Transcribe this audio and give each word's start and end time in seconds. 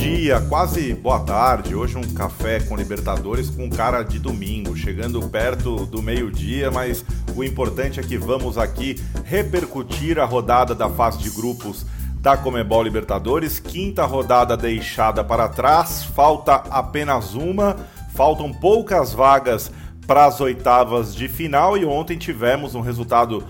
dia, 0.00 0.40
quase 0.40 0.94
boa 0.94 1.20
tarde. 1.20 1.74
Hoje 1.74 1.98
um 1.98 2.14
café 2.14 2.58
com 2.58 2.74
Libertadores 2.74 3.50
com 3.50 3.68
cara 3.68 4.02
de 4.02 4.18
domingo, 4.18 4.74
chegando 4.74 5.20
perto 5.28 5.84
do 5.84 6.00
meio-dia, 6.00 6.70
mas 6.70 7.04
o 7.36 7.44
importante 7.44 8.00
é 8.00 8.02
que 8.02 8.16
vamos 8.16 8.56
aqui 8.56 8.98
repercutir 9.26 10.18
a 10.18 10.24
rodada 10.24 10.74
da 10.74 10.88
fase 10.88 11.18
de 11.18 11.28
grupos 11.28 11.84
da 12.14 12.34
Comebol 12.34 12.82
Libertadores, 12.82 13.60
quinta 13.60 14.06
rodada 14.06 14.56
deixada 14.56 15.22
para 15.22 15.50
trás, 15.50 16.02
falta 16.02 16.54
apenas 16.70 17.34
uma, 17.34 17.76
faltam 18.14 18.50
poucas 18.54 19.12
vagas 19.12 19.70
para 20.06 20.24
as 20.24 20.40
oitavas 20.40 21.14
de 21.14 21.28
final 21.28 21.76
e 21.76 21.84
ontem 21.84 22.16
tivemos 22.16 22.74
um 22.74 22.80
resultado 22.80 23.44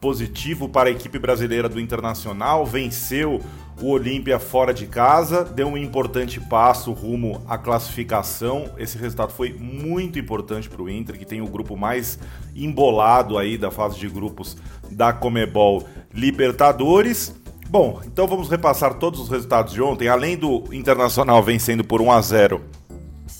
positivo 0.00 0.68
para 0.68 0.88
a 0.88 0.92
equipe 0.92 1.18
brasileira 1.18 1.68
do 1.68 1.80
Internacional, 1.80 2.64
venceu 2.64 3.42
o 3.80 3.90
Olímpia 3.90 4.38
fora 4.38 4.72
de 4.72 4.86
casa, 4.86 5.44
deu 5.44 5.68
um 5.68 5.76
importante 5.76 6.40
passo 6.40 6.92
rumo 6.92 7.42
à 7.46 7.58
classificação. 7.58 8.70
Esse 8.78 8.96
resultado 8.96 9.32
foi 9.32 9.52
muito 9.52 10.18
importante 10.18 10.68
para 10.68 10.82
o 10.82 10.88
Inter, 10.88 11.18
que 11.18 11.26
tem 11.26 11.42
o 11.42 11.46
grupo 11.46 11.76
mais 11.76 12.18
embolado 12.54 13.36
aí 13.36 13.58
da 13.58 13.70
fase 13.70 13.98
de 13.98 14.08
grupos 14.08 14.56
da 14.90 15.12
Comebol 15.12 15.84
Libertadores. 16.12 17.34
Bom, 17.68 18.00
então 18.06 18.26
vamos 18.26 18.48
repassar 18.48 18.94
todos 18.94 19.20
os 19.20 19.28
resultados 19.28 19.74
de 19.74 19.82
ontem. 19.82 20.08
Além 20.08 20.36
do 20.36 20.64
Internacional 20.72 21.42
vencendo 21.42 21.84
por 21.84 22.00
1 22.00 22.12
a 22.12 22.20
0 22.20 22.62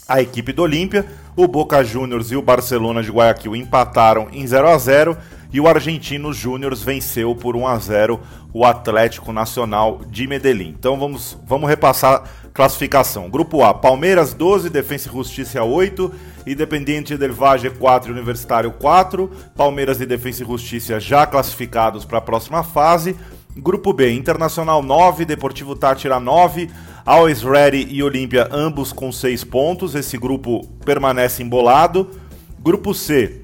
a 0.08 0.20
equipe 0.20 0.52
do 0.52 0.62
Olímpia, 0.62 1.04
o 1.34 1.48
Boca 1.48 1.82
Juniors 1.82 2.30
e 2.30 2.36
o 2.36 2.42
Barcelona 2.42 3.02
de 3.02 3.10
Guayaquil 3.10 3.56
empataram 3.56 4.28
em 4.32 4.46
0 4.46 4.68
a 4.68 4.78
0 4.78 5.16
e 5.52 5.60
o 5.60 5.68
Argentino 5.68 6.32
Júnior 6.32 6.74
venceu 6.74 7.34
por 7.34 7.56
1 7.56 7.66
a 7.66 7.78
0 7.78 8.20
o 8.52 8.64
Atlético 8.64 9.32
Nacional 9.32 10.00
de 10.08 10.26
Medellín. 10.26 10.74
Então 10.78 10.98
vamos, 10.98 11.38
vamos 11.46 11.68
repassar 11.68 12.24
classificação. 12.52 13.28
Grupo 13.28 13.62
A, 13.62 13.74
Palmeiras 13.74 14.32
12, 14.32 14.70
Defensa 14.70 15.08
e 15.08 15.12
Justiça 15.12 15.62
8, 15.62 16.12
Independiente 16.46 17.16
del 17.16 17.34
Valle 17.34 17.68
4 17.70 18.12
Universitário 18.12 18.70
4, 18.72 19.30
Palmeiras 19.54 20.00
e 20.00 20.06
Defensa 20.06 20.42
e 20.42 20.46
Justiça 20.46 20.98
já 20.98 21.26
classificados 21.26 22.04
para 22.04 22.18
a 22.18 22.22
próxima 22.22 22.62
fase. 22.62 23.14
Grupo 23.56 23.92
B, 23.92 24.12
Internacional 24.12 24.82
9, 24.82 25.24
Deportivo 25.24 25.74
Tátira 25.74 26.20
9, 26.20 26.70
Always 27.04 27.42
Ready 27.42 27.88
e 27.90 28.02
Olímpia 28.02 28.48
ambos 28.52 28.92
com 28.92 29.10
6 29.10 29.44
pontos. 29.44 29.94
Esse 29.94 30.18
grupo 30.18 30.66
permanece 30.84 31.42
embolado. 31.42 32.10
Grupo 32.58 32.92
C, 32.92 33.42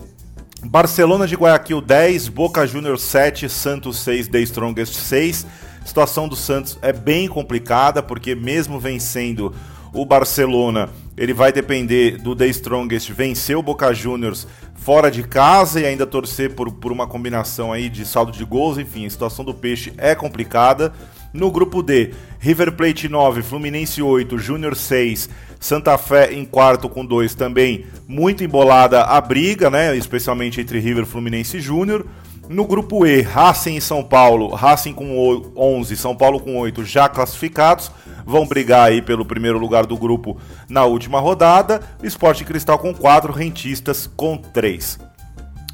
Barcelona 0.64 1.26
de 1.26 1.34
Guayaquil 1.34 1.80
10, 1.80 2.28
Boca 2.28 2.64
Juniors 2.66 3.02
7, 3.02 3.48
Santos 3.48 3.98
6, 3.98 4.28
The 4.28 4.40
Strongest 4.40 4.94
6. 4.94 5.46
A 5.82 5.86
situação 5.86 6.28
do 6.28 6.36
Santos 6.36 6.78
é 6.80 6.92
bem 6.92 7.26
complicada, 7.26 8.00
porque 8.00 8.34
mesmo 8.34 8.78
vencendo 8.78 9.52
o 9.92 10.06
Barcelona, 10.06 10.88
ele 11.16 11.34
vai 11.34 11.52
depender 11.52 12.16
do 12.16 12.36
The 12.36 12.46
Strongest 12.46 13.10
vencer 13.10 13.56
o 13.56 13.62
Boca 13.62 13.92
Juniors 13.92 14.46
fora 14.74 15.10
de 15.10 15.24
casa 15.24 15.80
e 15.80 15.84
ainda 15.84 16.06
torcer 16.06 16.54
por, 16.54 16.72
por 16.72 16.92
uma 16.92 17.08
combinação 17.08 17.72
aí 17.72 17.88
de 17.88 18.06
saldo 18.06 18.30
de 18.30 18.44
gols. 18.44 18.78
Enfim, 18.78 19.04
a 19.04 19.10
situação 19.10 19.44
do 19.44 19.52
Peixe 19.52 19.92
é 19.98 20.14
complicada. 20.14 20.92
No 21.32 21.50
grupo 21.50 21.82
D, 21.82 22.12
River 22.38 22.72
Plate 22.72 23.08
9, 23.08 23.42
Fluminense 23.42 24.02
8, 24.02 24.38
Júnior 24.38 24.76
6, 24.76 25.30
Santa 25.58 25.96
Fé 25.96 26.32
em 26.32 26.44
quarto 26.44 26.88
com 26.88 27.06
2 27.06 27.34
também. 27.34 27.86
Muito 28.06 28.44
embolada 28.44 29.02
a 29.02 29.20
briga, 29.20 29.70
né? 29.70 29.96
Especialmente 29.96 30.60
entre 30.60 30.78
River, 30.78 31.06
Fluminense 31.06 31.56
e 31.56 31.60
Júnior. 31.60 32.04
No 32.48 32.66
grupo 32.66 33.06
E, 33.06 33.22
Racing 33.22 33.76
e 33.76 33.80
São 33.80 34.02
Paulo, 34.02 34.48
Racing 34.54 34.92
com 34.92 35.52
11, 35.56 35.96
São 35.96 36.14
Paulo 36.14 36.38
com 36.38 36.58
8 36.58 36.84
já 36.84 37.08
classificados, 37.08 37.90
vão 38.26 38.46
brigar 38.46 38.88
aí 38.88 39.00
pelo 39.00 39.24
primeiro 39.24 39.58
lugar 39.58 39.86
do 39.86 39.96
grupo 39.96 40.36
na 40.68 40.84
última 40.84 41.18
rodada. 41.18 41.80
Esporte 42.02 42.44
Cristal 42.44 42.78
com 42.78 42.92
4, 42.92 43.32
Rentistas 43.32 44.10
com 44.16 44.36
3. 44.36 44.98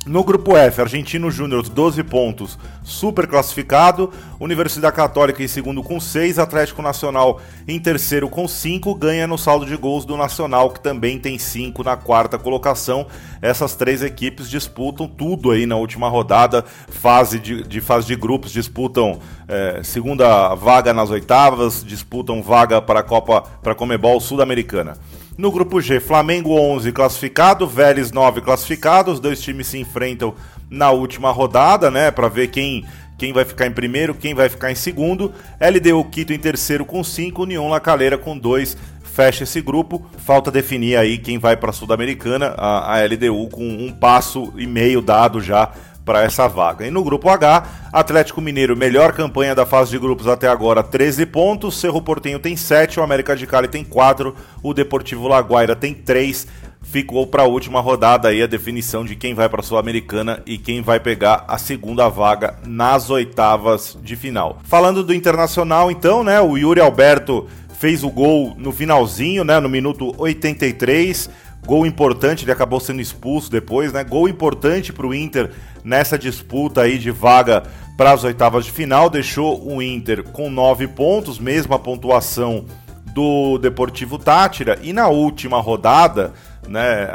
No 0.07 0.25
grupo 0.25 0.57
F, 0.57 0.81
Argentino 0.81 1.31
Júnior, 1.31 1.69
12 1.69 2.03
pontos, 2.05 2.59
super 2.89 3.27
classificado. 3.27 4.11
Universidade 4.41 4.97
Católica 4.97 5.43
em 5.43 5.49
segundo 5.49 5.83
com 5.83 6.01
6. 6.01 6.39
Atlético 6.39 6.81
Nacional 6.81 7.41
em 7.67 7.79
terceiro 7.79 8.29
com 8.29 8.49
5. 8.49 8.95
Ganha 8.95 9.27
no 9.27 9.37
saldo 9.37 9.67
de 9.67 9.77
gols 9.77 10.05
do 10.05 10.17
Nacional, 10.17 10.71
que 10.71 10.81
também 10.81 11.19
tem 11.19 11.39
5 11.39 11.85
na 11.85 11.97
quarta 11.97 12.39
colocação. 12.39 13.07
Essas 13.43 13.77
três 13.77 14.03
equipes 14.03 14.49
disputam 14.49 15.07
tudo 15.07 15.51
aí 15.51 15.67
na 15.67 15.77
última 15.77 16.09
rodada. 16.09 16.65
Fase 16.89 17.39
de, 17.39 17.63
de 17.63 17.81
fase 17.81 18.07
de 18.07 18.17
grupos, 18.17 18.51
disputam 18.51 19.21
é, 19.47 19.83
segunda 19.85 20.55
vaga 20.55 20.93
nas 20.93 21.11
oitavas, 21.11 21.85
disputam 21.85 22.43
vaga 22.43 22.81
para 22.81 23.01
a 23.01 23.03
Copa 23.03 23.43
para 23.63 23.75
Comebol 23.75 24.19
Sul-Americana. 24.21 24.97
No 25.39 25.53
grupo 25.53 25.81
G, 25.81 26.01
Flamengo 26.01 26.59
11 26.59 26.91
classificado, 26.91 27.65
Vélez 27.65 28.11
9 28.11 28.41
classificado. 28.41 29.13
Os 29.13 29.21
dois 29.21 29.41
times 29.41 29.69
se 29.69 29.79
enfrentam 29.79 30.35
na 30.69 30.91
última 30.91 31.31
rodada, 31.31 31.91
né, 31.93 32.11
para 32.11 32.29
ver 32.29 32.49
quem 32.49 32.78
quem 33.17 33.33
vai 33.33 33.45
ficar 33.45 33.67
em 33.67 33.73
primeiro, 33.73 34.15
quem 34.15 34.35
vai 34.35 34.49
ficar 34.49 34.71
em 34.71 34.75
segundo. 34.75 35.33
LDU 35.61 36.05
Quito 36.05 36.33
em 36.33 36.39
terceiro 36.39 36.85
com 36.85 37.03
5, 37.03 37.43
União 37.43 37.69
La 37.69 37.81
Calera 37.81 38.17
com 38.17 38.39
2. 38.39 38.77
Fecha 39.03 39.45
esse 39.45 39.61
grupo. 39.61 40.07
Falta 40.19 40.51
definir 40.51 40.97
aí 40.97 41.19
quem 41.19 41.39
vai 41.39 41.57
para 41.57 41.71
a 41.71 41.73
Sul-Americana. 41.73 42.55
A, 42.57 42.95
a 42.95 43.05
LDU 43.05 43.49
com 43.49 43.67
um 43.67 43.93
passo 43.93 44.53
e 44.57 44.67
meio 44.67 45.03
dado 45.03 45.41
já 45.41 45.73
para 46.09 46.23
essa 46.23 46.49
vaga. 46.49 46.87
E 46.87 46.91
no 46.91 47.05
grupo 47.05 47.29
H, 47.29 47.67
Atlético 47.93 48.41
Mineiro, 48.41 48.75
melhor 48.75 49.13
campanha 49.13 49.55
da 49.55 49.67
fase 49.67 49.91
de 49.91 49.99
grupos 49.99 50.27
até 50.27 50.49
agora, 50.49 50.83
13 50.83 51.27
pontos. 51.27 51.79
Cerro 51.79 52.01
Portenho 52.01 52.39
tem 52.39 52.57
7, 52.57 52.99
o 52.99 53.03
América 53.03 53.37
de 53.37 53.47
Cali 53.47 53.69
tem 53.69 53.85
4, 53.85 54.35
o 54.63 54.73
Deportivo 54.73 55.29
Laguaira 55.29 55.77
tem 55.77 55.93
3. 55.93 56.47
Ficou 56.91 57.27
para 57.27 57.43
a 57.43 57.47
última 57.47 57.81
rodada 57.81 58.29
aí 58.29 58.43
a 58.43 58.47
definição 58.47 59.05
de 59.05 59.15
quem 59.15 59.35
vai 59.35 59.49
para 59.49 59.61
a 59.61 59.63
Sul-Americana 59.63 60.43
e 60.47 60.57
quem 60.57 60.81
vai 60.81 60.99
pegar 60.99 61.45
a 61.47 61.59
segunda 61.59 62.09
vaga 62.09 62.59
nas 62.67 63.11
oitavas 63.11 63.99
de 64.03 64.17
final. 64.17 64.59
Falando 64.65 65.05
do 65.05 65.13
Internacional, 65.13 65.91
então, 65.91 66.25
né, 66.25 66.41
o 66.41 66.57
Yuri 66.57 66.81
Alberto 66.81 67.47
fez 67.79 68.03
o 68.03 68.11
gol 68.11 68.55
no 68.57 68.73
finalzinho, 68.73 69.45
né, 69.45 69.61
no 69.61 69.69
minuto 69.69 70.15
83 70.17 71.29
Gol 71.67 71.85
importante, 71.85 72.45
ele 72.45 72.53
acabou 72.53 72.81
sendo 72.81 73.03
expulso 73.03 73.51
depois, 73.51 73.93
né? 73.93 74.03
Gol 74.03 74.29
importante 74.29 74.93
para 74.93 75.07
o 75.07 75.15
Inter 75.15 75.51
nessa 75.85 76.19
disputa 76.19 76.83
aí 76.83 76.97
de 76.97 77.11
vaga 77.11 77.65
para 77.97 78.13
as 78.13 78.25
oitavas 78.25 78.65
de 78.65 78.71
final. 78.71 79.11
Deixou 79.11 79.63
o 79.67 79.83
Inter 79.83 80.23
com 80.23 80.49
nove 80.49 80.87
pontos, 80.87 81.39
mesma 81.39 81.79
pontuação 81.79 82.65
do 83.13 83.59
Deportivo 83.59 84.19
Tátira. 84.19 84.79
E 84.83 84.93
na 84.93 85.09
última 85.09 85.61
rodada, 85.61 86.33
né, 86.69 87.09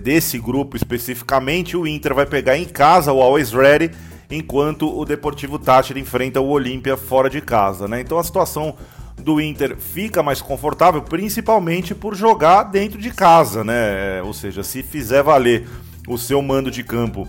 desse 0.00 0.38
grupo 0.38 0.76
especificamente, 0.76 1.76
o 1.76 1.86
Inter 1.86 2.14
vai 2.14 2.26
pegar 2.26 2.56
em 2.56 2.64
casa 2.64 3.12
o 3.12 3.20
Always 3.20 3.52
Ready, 3.52 3.90
enquanto 4.30 4.88
o 4.96 5.04
Deportivo 5.04 5.58
Tátira 5.58 5.98
enfrenta 5.98 6.40
o 6.40 6.48
Olímpia 6.48 6.96
fora 6.96 7.28
de 7.28 7.40
casa, 7.40 7.88
né? 7.88 8.00
Então 8.00 8.18
a 8.18 8.24
situação 8.24 8.76
do 9.18 9.40
Inter 9.40 9.76
fica 9.76 10.22
mais 10.22 10.40
confortável, 10.40 11.02
principalmente 11.02 11.94
por 11.94 12.14
jogar 12.14 12.64
dentro 12.64 12.98
de 12.98 13.10
casa, 13.10 13.64
né? 13.64 14.22
Ou 14.22 14.32
seja, 14.32 14.62
se 14.62 14.82
fizer 14.82 15.22
valer 15.22 15.68
o 16.08 16.16
seu 16.16 16.40
mando 16.40 16.70
de 16.70 16.82
campo 16.82 17.28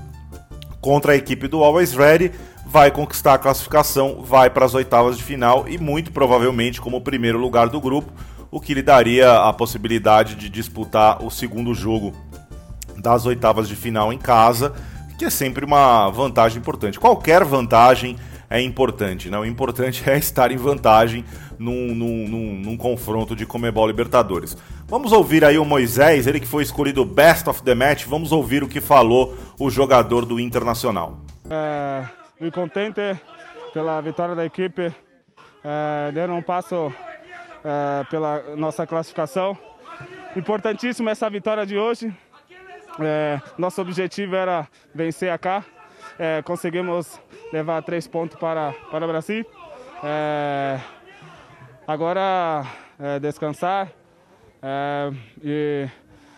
contra 0.79 1.13
a 1.13 1.15
equipe 1.15 1.47
do 1.47 1.63
Always 1.63 1.93
Ready, 1.93 2.31
vai 2.65 2.89
conquistar 2.89 3.33
a 3.33 3.37
classificação, 3.37 4.23
vai 4.23 4.49
para 4.49 4.65
as 4.65 4.73
oitavas 4.73 5.17
de 5.17 5.23
final 5.23 5.65
e 5.67 5.77
muito 5.77 6.11
provavelmente 6.11 6.79
como 6.79 7.01
primeiro 7.01 7.37
lugar 7.37 7.67
do 7.67 7.81
grupo, 7.81 8.11
o 8.51 8.59
que 8.59 8.73
lhe 8.73 8.83
daria 8.83 9.43
a 9.43 9.53
possibilidade 9.53 10.35
de 10.35 10.49
disputar 10.49 11.23
o 11.23 11.31
segundo 11.31 11.73
jogo 11.73 12.13
das 12.97 13.25
oitavas 13.25 13.67
de 13.67 13.75
final 13.75 14.11
em 14.11 14.17
casa, 14.17 14.73
que 15.17 15.25
é 15.25 15.29
sempre 15.29 15.63
uma 15.63 16.09
vantagem 16.09 16.59
importante. 16.59 16.99
Qualquer 16.99 17.43
vantagem 17.45 18.17
é 18.49 18.61
importante. 18.61 19.29
Né? 19.29 19.39
O 19.39 19.45
importante 19.45 20.03
é 20.09 20.17
estar 20.17 20.51
em 20.51 20.57
vantagem 20.57 21.23
num, 21.57 21.95
num, 21.95 22.27
num, 22.27 22.53
num, 22.55 22.77
confronto 22.77 23.35
de 23.35 23.45
Comebol 23.45 23.87
Libertadores. 23.87 24.57
Vamos 24.87 25.13
ouvir 25.13 25.45
aí 25.45 25.57
o 25.57 25.63
Moisés, 25.63 26.27
ele 26.27 26.39
que 26.39 26.47
foi 26.47 26.63
escolhido 26.63 27.05
Best 27.05 27.47
of 27.49 27.63
the 27.63 27.73
Match. 27.73 28.05
Vamos 28.05 28.33
ouvir 28.33 28.61
o 28.61 28.67
que 28.67 28.81
falou 28.81 29.37
o 29.57 29.69
jogador 29.69 30.25
do 30.25 30.39
Internacional. 30.39 31.17
É, 31.49 32.03
muito 32.39 32.53
contente 32.53 33.01
pela 33.73 34.01
vitória 34.01 34.35
da 34.35 34.45
equipe. 34.45 34.93
É, 35.63 36.11
deram 36.11 36.37
um 36.37 36.41
passo 36.41 36.91
é, 37.63 38.03
pela 38.05 38.55
nossa 38.55 38.85
classificação. 38.87 39.57
Importantíssima 40.35 41.11
essa 41.11 41.29
vitória 41.29 41.65
de 41.65 41.77
hoje. 41.77 42.13
É, 42.99 43.39
nosso 43.57 43.81
objetivo 43.81 44.35
era 44.35 44.67
vencer 44.93 45.31
a 45.31 45.37
cá 45.37 45.63
é, 46.17 46.41
conseguimos 46.41 47.19
levar 47.51 47.81
três 47.81 48.07
pontos 48.07 48.37
para, 48.37 48.73
para 48.91 49.05
o 49.05 49.07
Brasil. 49.07 49.45
É, 50.03 50.79
agora 51.87 52.65
descansar 53.19 53.91
e 55.43 55.87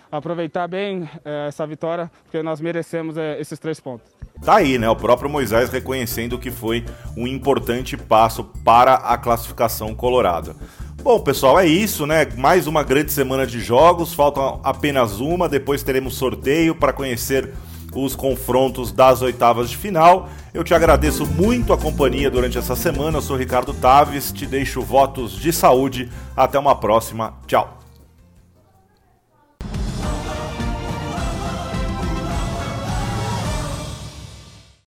aproveitar 0.10 0.66
bem 0.66 1.10
essa 1.46 1.68
vitória, 1.68 2.10
porque 2.24 2.42
nós 2.42 2.62
merecemos 2.62 3.18
esses 3.18 3.60
três 3.60 3.82
pontos. 3.82 4.10
Tá 4.46 4.56
aí, 4.56 4.78
né? 4.78 4.90
O 4.90 4.96
próprio 4.96 5.30
Moisés 5.30 5.70
reconhecendo 5.70 6.40
que 6.40 6.50
foi 6.50 6.86
um 7.18 7.28
importante 7.28 7.98
passo 7.98 8.46
para 8.64 8.94
a 8.94 9.18
classificação 9.18 9.94
colorada. 9.94 10.56
Bom, 11.04 11.20
pessoal, 11.20 11.60
é 11.60 11.68
isso, 11.68 12.08
né? 12.08 12.26
Mais 12.38 12.66
uma 12.66 12.82
grande 12.82 13.12
semana 13.12 13.46
de 13.46 13.60
jogos, 13.60 14.14
falta 14.14 14.58
apenas 14.64 15.20
uma, 15.20 15.50
depois 15.50 15.84
teremos 15.84 16.16
sorteio 16.16 16.74
para 16.74 16.94
conhecer 16.94 17.52
os 17.94 18.16
confrontos 18.16 18.90
das 18.94 19.22
oitavas 19.22 19.70
de 19.70 19.76
final. 19.76 20.30
Eu 20.54 20.64
te 20.64 20.74
agradeço 20.74 21.26
muito 21.26 21.74
a 21.74 21.78
companhia 21.78 22.32
durante 22.32 22.58
essa 22.58 22.74
semana. 22.74 23.18
Eu 23.18 23.22
sou 23.22 23.36
Ricardo 23.36 23.74
Taves, 23.74 24.32
te 24.32 24.46
deixo 24.46 24.82
votos 24.82 25.34
de 25.34 25.52
saúde. 25.52 26.10
Até 26.38 26.58
uma 26.58 26.74
próxima. 26.74 27.34
Tchau. 27.48 27.83